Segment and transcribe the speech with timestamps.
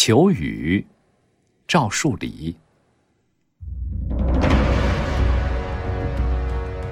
[0.00, 0.86] 求雨，
[1.66, 2.56] 赵树理。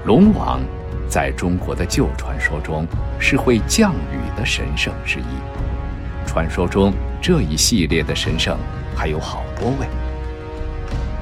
[0.04, 0.60] 龙王
[1.08, 2.84] 在中国的旧传说中
[3.20, 6.26] 是会降雨的神圣之一。
[6.26, 6.92] 传说中
[7.22, 8.58] 这一系列的神圣
[8.96, 9.86] 还有好多位，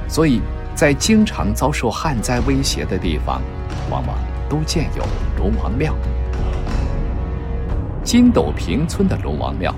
[0.09, 0.41] 所以
[0.73, 3.39] 在经常遭受旱灾威胁的地方，
[3.91, 4.17] 往往
[4.49, 5.05] 都建有
[5.37, 5.95] 龙王庙。
[8.03, 9.71] 金斗坪村的龙王庙。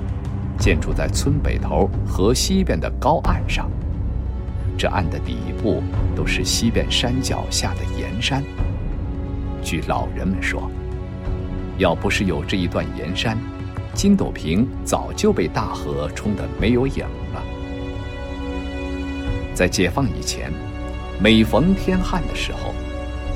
[0.68, 3.72] 建筑在村北头河西边的高岸上，
[4.78, 5.82] 这岸的底部
[6.14, 8.44] 都是西边山脚下的岩山。
[9.64, 10.70] 据老人们说，
[11.78, 13.38] 要不是有这一段岩山，
[13.94, 17.42] 金斗坪早就被大河冲得没有影了。
[19.54, 20.52] 在解放以前，
[21.18, 22.74] 每逢天旱的时候，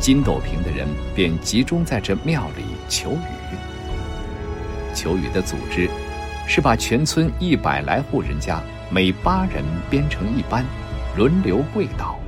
[0.02, 3.56] 金斗坪的人便集中在这庙里求雨。
[4.94, 5.90] 求雨的组织。
[6.48, 10.66] 是把全村一百来户人家每八人编成一班，
[11.16, 12.20] 轮流跪倒。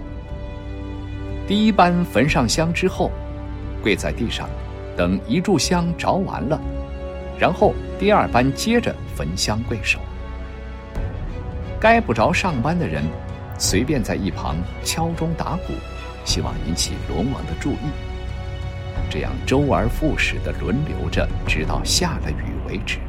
[1.48, 3.12] 第一班焚上香之后，
[3.82, 4.48] 跪在地上，
[4.96, 6.60] 等一炷香着完了，
[7.38, 10.00] 然后第二班接着焚香跪首。
[11.82, 13.04] 该不着上班的人，
[13.58, 14.56] 随便在一旁
[14.86, 15.74] 敲钟打鼓，
[16.24, 17.92] 希望引起龙王的注意。
[19.10, 23.00] 这样周而复始的轮流着，直到下了雨为止。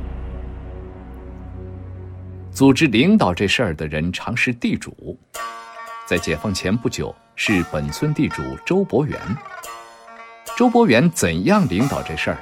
[2.54, 5.18] 组织领导这事儿的人常是地主，
[6.06, 9.18] 在解放前不久是本村地主周伯元。
[10.56, 12.38] 周伯元怎样领导这事儿？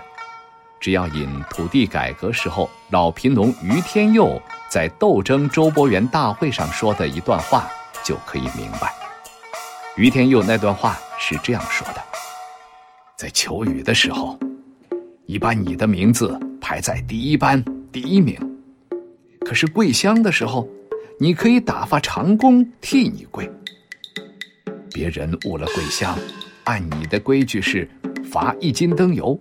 [0.78, 4.38] 只要引土地改革时候老贫农于天佑
[4.68, 7.66] 在斗争周伯元大会上说的一段话，
[8.04, 8.92] 就可以明白。
[9.96, 12.04] 于天佑那段话是这样说的：
[13.16, 14.38] 在求雨的时候，
[15.24, 18.51] 你把你的名字排在第一班第一名。
[19.44, 20.68] 可是跪香的时候，
[21.18, 23.50] 你可以打发长工替你跪。
[24.92, 26.18] 别人误了跪香，
[26.64, 27.88] 按你的规矩是
[28.30, 29.38] 罚一斤灯油；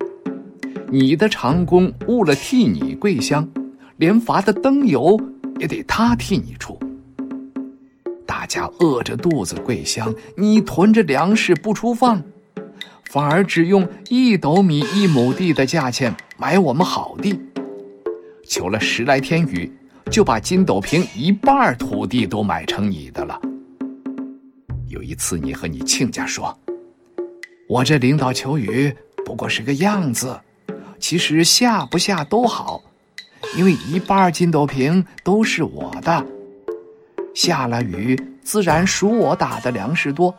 [0.90, 3.48] 你的长工误了替你跪香，
[3.98, 5.20] 连罚的灯油
[5.60, 6.80] 也得他替你出。
[8.26, 12.22] 大家饿着肚子跪香，你囤着粮食不出放，
[13.10, 17.40] 反而只用一斗米一亩地的价钱买我们好地，
[18.48, 19.72] 求了十来天雨。
[20.12, 23.40] 就把金斗坪一半土地都买成你的了。
[24.90, 26.56] 有一次，你和你亲家说
[27.70, 28.94] ：“我这领导求雨
[29.26, 30.38] 不过是个样子，
[31.00, 32.84] 其实下不下都好，
[33.56, 36.26] 因为一半金斗坪都是我的。
[37.34, 40.36] 下了雨，自然属我打的粮食多；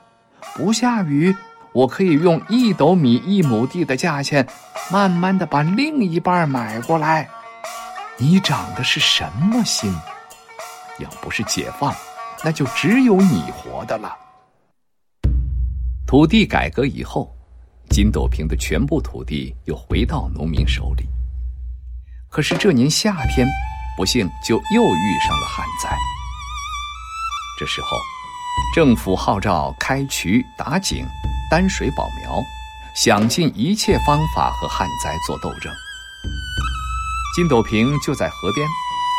[0.54, 1.34] 不下雨，
[1.72, 4.46] 我可以用一斗米一亩地的价钱，
[4.92, 7.26] 慢慢的把另一半买过来。”
[8.18, 9.92] 你长的是什么心？
[10.98, 11.94] 要不是解放，
[12.44, 14.16] 那就只有你活的了。
[16.06, 17.34] 土地改革以后，
[17.88, 21.08] 金斗坪的全部土地又回到农民手里。
[22.28, 23.48] 可是这年夏天，
[23.96, 25.96] 不幸就又遇上了旱灾。
[27.58, 27.96] 这时候，
[28.74, 31.06] 政府号召开渠打井、
[31.50, 32.40] 担水保苗，
[32.94, 35.72] 想尽一切方法和旱灾做斗争。
[37.34, 38.68] 金斗坪就在河边，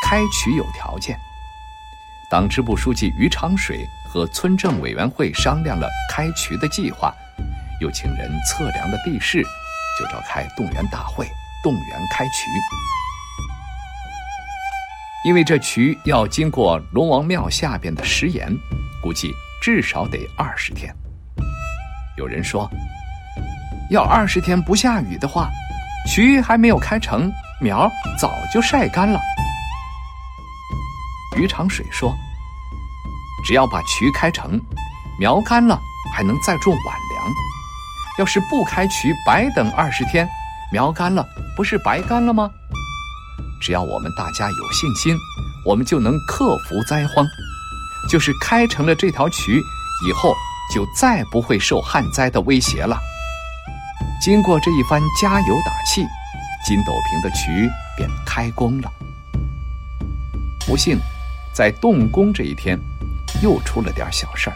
[0.05, 1.19] 开渠有条件。
[2.29, 7.11] 党支部书记于长水和村政委员会商量了开渠的计划，
[7.81, 9.41] 又请人测量了地势，
[9.97, 11.27] 就召开动员大会，
[11.63, 12.45] 动员开渠。
[15.25, 18.55] 因为这渠要经过龙王庙下边的石岩，
[19.01, 20.95] 估计至少得二十天。
[22.15, 22.69] 有人说，
[23.89, 25.49] 要二十天不下雨的话，
[26.07, 27.31] 渠还没有开成。
[27.63, 29.17] 苗早就晒干了。
[31.37, 32.13] 于长水说
[33.47, 34.59] ：“只要把渠开成，
[35.17, 35.79] 苗干了
[36.13, 37.33] 还能再种晚粮；
[38.19, 40.27] 要是不开渠，白等二十天，
[40.73, 41.25] 苗干了
[41.55, 42.51] 不是白干了吗？
[43.61, 45.17] 只要我们大家有信心，
[45.65, 47.25] 我们就能克服灾荒。
[48.09, 49.61] 就是开成了这条渠，
[50.05, 50.35] 以后
[50.75, 52.97] 就再不会受旱灾的威胁了。”
[54.21, 56.05] 经过这一番加油打气。
[56.63, 58.91] 金斗坪的渠便开工了。
[60.65, 60.97] 不幸，
[61.53, 62.79] 在动工这一天，
[63.41, 64.55] 又出了点小事儿。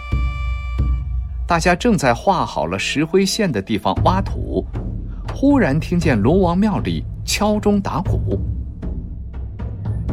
[1.45, 4.65] 大家正在画好了石灰线的地方挖土，
[5.33, 8.41] 忽然听见龙王庙里敲钟打鼓。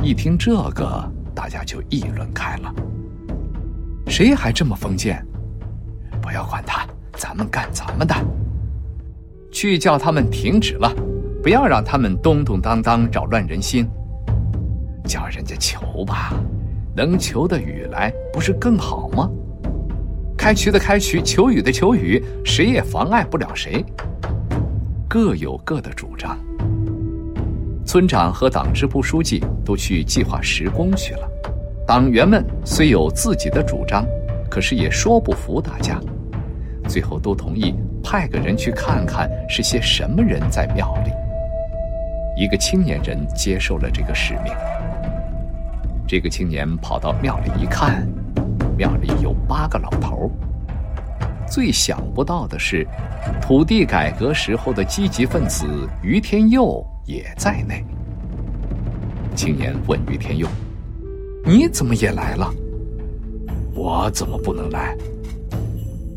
[0.03, 2.75] 一听这个，大家就议论开了
[4.07, 5.25] ：“谁还这么封建？
[6.21, 6.87] 不要管他，
[7.17, 8.15] 咱们干咱们的，
[9.53, 10.93] 去叫他们停止了。”
[11.45, 13.87] 不要让他们咚咚当当扰乱人心，
[15.05, 16.33] 叫人家求吧，
[16.97, 19.29] 能求的雨来，不是更好吗？
[20.39, 23.85] 开渠的开渠，求雨的求雨，谁也妨碍不了谁。
[25.07, 26.39] 各有各的主张。
[27.85, 31.29] 村长和党支部书记都去计划施工去了。
[31.87, 34.07] 党员们虽有自己的主张，
[34.49, 36.01] 可是也说不服大家，
[36.89, 41.11] 最后都同意派个人去看看是些什么人在庙里。
[42.37, 44.53] 一个青年人接受了这个使命。
[46.07, 48.07] 这个青年跑到庙里一看。
[48.77, 50.29] 庙里有八个老头
[51.49, 52.85] 最想不到的是，
[53.41, 55.65] 土地改革时候的积极分子
[56.03, 57.85] 于天佑也在内。
[59.37, 60.49] 青年问于天佑
[61.47, 62.53] ：“你怎么也来了
[63.73, 64.97] ？”“我怎么不能来？”“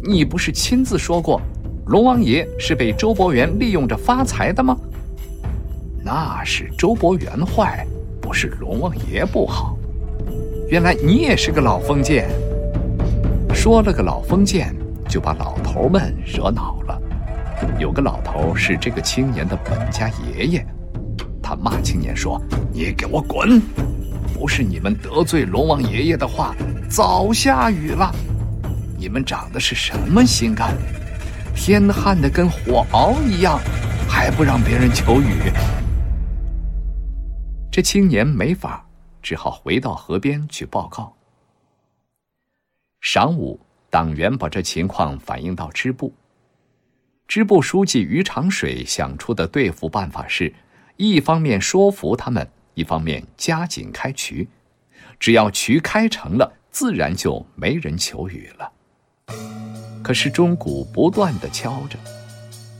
[0.01, 1.39] 你不是亲自说过，
[1.85, 4.75] 龙王爷是被周伯元利用着发财的吗
[6.07, 7.85] ？”“那是周伯元坏，
[8.21, 9.77] 不是龙王爷不好。
[10.71, 12.29] ”“原来你也是个老封建。”
[13.53, 14.73] 说了个老封建，
[15.09, 16.97] 就把老头们惹恼了。
[17.77, 20.65] 有个老头是这个青年的本家爷爷，
[21.43, 23.61] 他骂青年说：“你给我滚！
[24.33, 26.55] 不是你们得罪龙王爷爷的话，
[26.87, 28.15] 早下雨了。
[28.97, 30.73] 你们长的是什么心肝？
[31.53, 33.59] 天旱的跟火熬一样，
[34.07, 35.51] 还不让别人求雨？”
[37.77, 38.87] 这青年没法，
[39.21, 41.15] 只好回到河边去报告。
[43.03, 43.59] 晌午，
[43.91, 46.11] 党员把这情况反映到支部。
[47.27, 50.51] 支部书记于长水想出的对付办法是：
[50.95, 54.47] 一方面说服他们，一方面加紧开渠。
[55.19, 58.71] 只要渠开成了，自然就没人求雨了。
[60.03, 61.99] 可是钟鼓不断的敲着，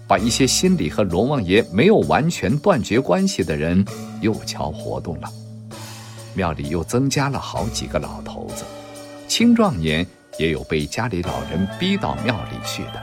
[0.08, 3.86] 把一些心里和龙王爷没有完全断绝关系的人
[4.22, 5.30] 又瞧活动了。
[6.34, 8.64] 庙里又增加了好几个老头子。
[9.28, 10.06] 青壮年
[10.38, 13.02] 也有被家里老人逼到庙里去的。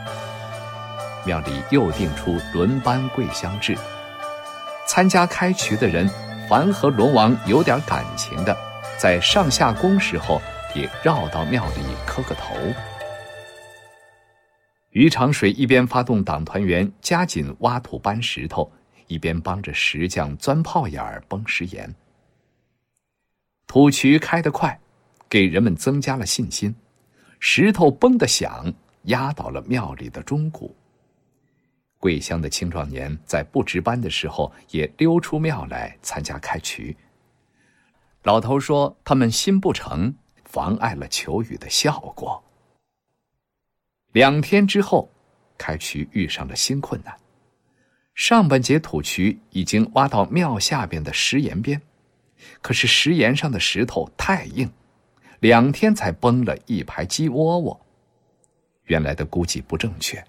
[1.27, 3.77] 庙里又定出轮班跪香制，
[4.87, 6.09] 参加开渠的人，
[6.49, 8.57] 凡和龙王有点感情的，
[8.99, 10.41] 在上下工时候
[10.75, 12.55] 也绕到庙里磕个头。
[14.94, 18.73] 于长水一边发动党团员加紧挖土搬石头，
[19.08, 21.93] 一边帮着石匠钻炮眼儿崩石岩。
[23.67, 24.81] 土渠开得快。
[25.26, 26.73] 给人们增加了信心，
[27.41, 28.73] 石头崩得响，
[29.05, 30.76] 压倒了庙里的钟鼓。
[31.99, 36.97] 桂乡的青壮年在不值班的时候也溜出庙来参加开渠。
[38.23, 40.14] 老头说：“他们心不诚，
[40.44, 42.40] 妨碍了求雨的效果。”
[44.14, 45.11] 两天之后，
[45.58, 47.12] 开渠遇上了新困难。
[48.14, 51.82] 上半截土渠已经挖到庙下边的石岩边，
[52.62, 54.70] 可是石岩上的石头太硬。
[55.40, 57.81] 两天才崩了一排鸡窝窝，
[58.84, 60.25] 原来的估计不正确，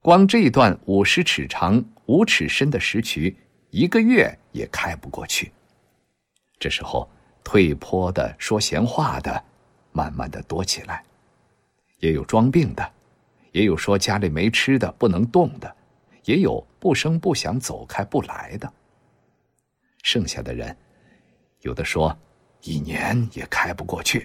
[0.00, 3.36] 光这段五十尺长、五尺深的石渠，
[3.68, 5.52] 一个月也开不过去。
[6.58, 7.06] 这时候，
[7.44, 9.44] 退坡的、说闲话的，
[9.92, 11.04] 慢慢的多起来，
[11.98, 12.90] 也有装病的，
[13.52, 15.74] 也有说家里没吃的不能动的，
[16.24, 18.70] 也有不声不响走开不来的。
[20.02, 20.76] 剩下的人，
[21.60, 22.14] 有的说。
[22.64, 24.24] 一年也开不过去。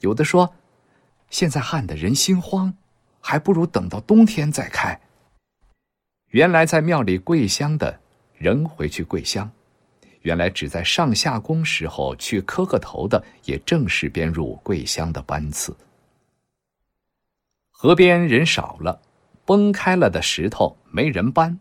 [0.00, 0.54] 有的说，
[1.30, 2.70] 现在旱得人心慌，
[3.20, 5.00] 还不如等到冬天再开。
[6.26, 7.98] 原来在庙里跪香的，
[8.34, 9.48] 仍回去跪香；
[10.20, 15.74] 原来只在上下工时候去磕个头的，也正式编入跪香的班次。
[17.78, 19.02] 河边人少了，
[19.44, 21.60] 崩开了的石头没人搬。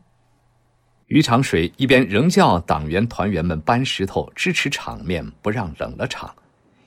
[1.08, 6.34] 于长水一边仍叫党员团员们搬石头支持场面，不让冷了场，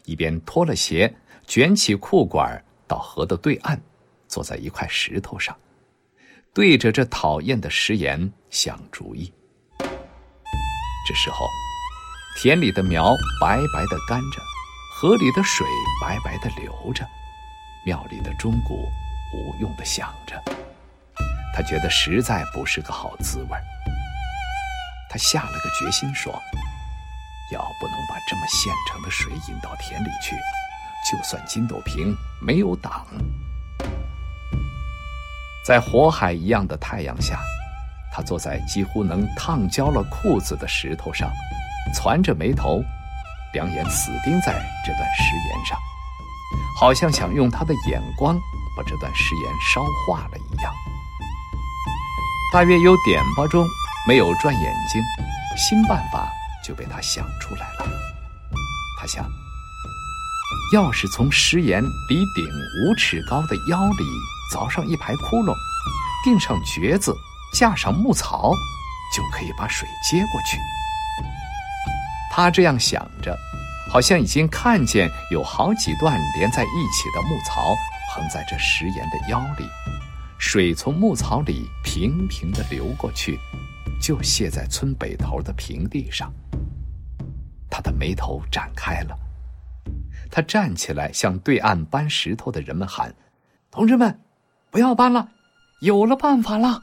[0.06, 1.14] 一边脱了鞋，
[1.46, 3.78] 卷起裤管到河的对岸，
[4.28, 5.54] 坐在一块石头上，
[6.54, 9.30] 对着这讨厌的石岩想主意。
[11.06, 11.46] 这时候，
[12.40, 14.40] 田里的苗白白的干着，
[14.94, 15.66] 河里的水
[16.00, 17.06] 白白的流着，
[17.84, 18.88] 庙里的钟鼓
[19.34, 20.42] 无用的想着，
[21.54, 23.58] 他觉得实在不是个好滋味
[25.10, 26.32] 他下了个决心，说
[27.52, 30.36] ：“要不能把这么现成的水引到田里去，
[31.10, 33.06] 就算金斗平没有挡。”
[35.64, 37.40] 在火海一样的太阳下，
[38.12, 41.30] 他坐在几乎能烫焦了裤子的石头上，
[41.92, 42.82] 攒着眉头，
[43.52, 44.52] 两眼死盯在
[44.84, 45.78] 这段石岩上，
[46.78, 48.38] 好像想用他的眼光
[48.76, 50.72] 把这段石岩烧化了一样。
[52.52, 53.66] 大约有点八钟。
[54.06, 55.02] 没有转眼睛，
[55.54, 56.32] 新办法
[56.64, 57.92] 就被他想出来了。
[58.98, 59.30] 他想，
[60.72, 64.04] 要是从石岩离顶五尺高的腰里
[64.50, 65.54] 凿上一排窟窿，
[66.24, 67.14] 钉上橛子，
[67.52, 68.50] 架上木槽，
[69.14, 70.56] 就可以把水接过去。
[72.30, 73.36] 他这样想着，
[73.90, 77.74] 好像已经看见有好几段连在一起的木槽
[78.12, 79.64] 横在这石岩的腰里，
[80.38, 83.38] 水从木槽里平平地流过去，
[84.00, 86.32] 就泄在村北头的平地上。
[87.70, 89.16] 他的眉头展开了。
[90.30, 93.14] 他站起来，向对岸搬石头的人们喊
[93.70, 94.20] ：“同志们，
[94.70, 95.28] 不要搬了，
[95.80, 96.82] 有了办法了。”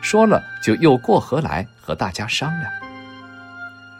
[0.00, 2.83] 说了，就又过河来和大家商量。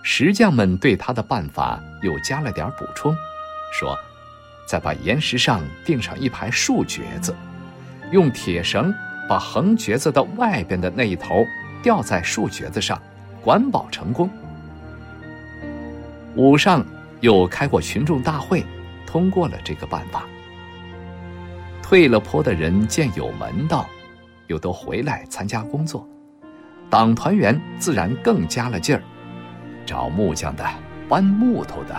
[0.06, 3.16] 石匠们对他的办法又加了点补充，
[3.72, 3.98] 说
[4.68, 7.34] ：“再把岩石上钉上一排竖橛子，
[8.12, 8.94] 用铁绳
[9.26, 11.44] 把横橛子的外边的那一头
[11.82, 13.00] 吊在竖橛子上，
[13.42, 14.30] 管保成功。”
[16.36, 16.84] 午上。
[17.20, 18.62] 又开过群众大会，
[19.06, 20.26] 通过了这个办法。
[21.82, 23.88] 退了坡的人见有门道，
[24.46, 26.06] 又都回来参加工作。
[26.90, 29.02] 党团员自然更加了劲儿，
[29.84, 30.64] 找木匠的、
[31.08, 31.94] 搬木头的、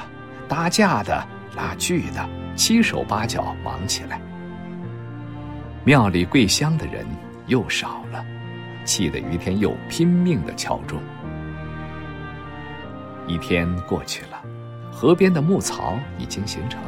[0.48, 1.26] 搭架的、
[1.56, 4.20] 拉锯的，七手八脚忙起来。
[5.84, 7.06] 庙里跪香的人
[7.48, 8.26] 又少了，
[8.84, 11.00] 气得于天佑拼命的敲钟。
[13.28, 14.42] 一天过去了。
[14.92, 16.80] 河边的木槽已经形成，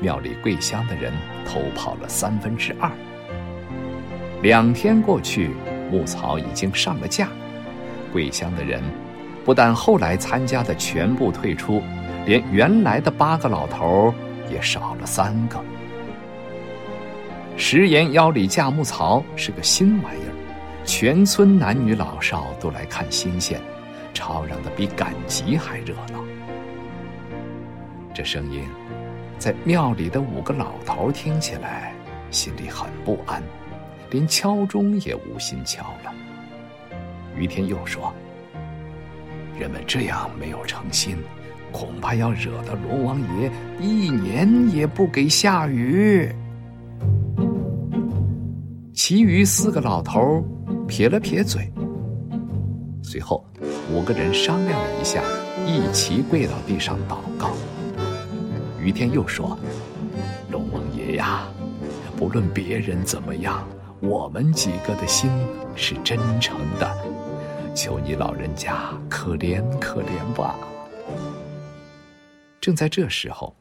[0.00, 1.12] 庙里跪香的人
[1.44, 2.88] 偷跑了三分之二。
[4.42, 5.50] 两天过去，
[5.90, 7.26] 木槽已经上了架，
[8.12, 8.80] 跪香的人
[9.44, 11.82] 不但后来参加的全部退出，
[12.24, 14.14] 连原来的八个老头
[14.48, 15.60] 也少了三个。
[17.56, 20.32] 石岩腰里架木槽是个新玩意儿，
[20.84, 23.60] 全村男女老少都来看新鲜，
[24.14, 26.22] 吵嚷的比赶集还热闹。
[28.14, 28.62] 这声音，
[29.38, 31.92] 在庙里的五个老头听起来，
[32.30, 33.42] 心里很不安，
[34.10, 36.12] 连敲钟也无心敲了。
[37.36, 38.12] 于天佑说
[39.62, 41.16] ：“人们这样没有诚心，
[41.70, 43.48] 恐怕要惹得龙王爷
[43.80, 46.28] 一年也不给下雨。”
[48.92, 50.44] 其余四个老头
[50.88, 51.72] 撇了撇嘴，
[53.04, 53.44] 随后
[53.88, 55.22] 五个人商量了一下，
[55.64, 57.52] 一齐跪到地上祷告。
[58.80, 59.56] 于天又说
[60.50, 61.46] ：“龙王爷呀，
[62.16, 63.64] 不论别人怎么样，
[64.00, 65.30] 我们几个的心
[65.76, 66.92] 是真诚的，
[67.74, 70.56] 求你老人家可怜可怜吧。”
[72.60, 73.54] 正在这时候，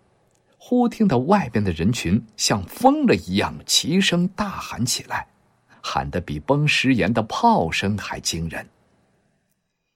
[0.58, 5.28] 忽听到外边的人群像疯了一样齐声大喊起来，
[5.82, 8.68] 喊得比崩石岩的炮声还惊人。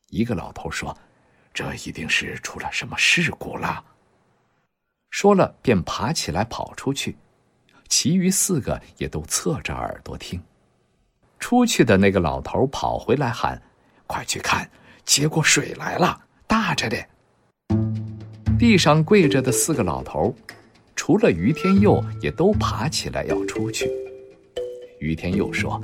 [0.10, 0.98] 一个老头说
[1.54, 3.84] ：“这一定是出了什么事故了。”
[5.12, 7.16] 说了，便爬起来跑出去，
[7.88, 10.42] 其余四个也都侧着耳朵听。
[11.38, 13.62] 出去的那个老头跑回来喊
[14.08, 14.70] ：“快去看，
[15.04, 16.98] 接过水来了，大着的。”
[18.58, 20.34] 地上跪着的四个老头，
[20.96, 23.92] 除了于天佑，也都爬起来要出去。
[25.00, 25.82] 于天佑说：“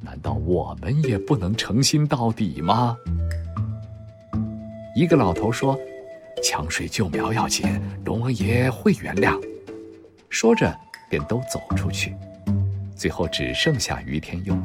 [0.00, 2.96] 难道我们也不能诚心到底吗？”
[4.94, 5.78] 一个老头说。
[6.42, 9.40] 抢水救苗要紧，龙王爷会原谅。
[10.28, 10.76] 说着，
[11.08, 12.16] 便都走出去。
[12.96, 14.58] 最后只剩下于天佑。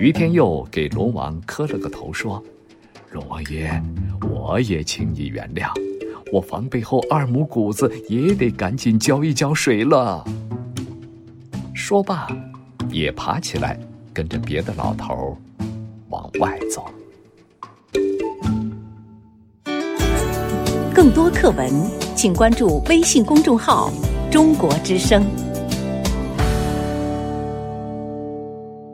[0.00, 2.42] 于天佑给龙王磕了个头，说
[3.12, 3.70] ：“龙王爷，
[4.30, 5.70] 我也请你原谅。
[6.32, 10.24] 我房背后二亩谷子也得赶紧浇一浇水了。”
[11.76, 12.26] 说罢，
[12.90, 13.78] 也爬起来，
[14.14, 15.36] 跟着别的老头
[16.08, 16.86] 往外走。
[20.94, 21.70] 更多课文，
[22.16, 23.92] 请关注微信公众号
[24.32, 25.22] “中国之声”。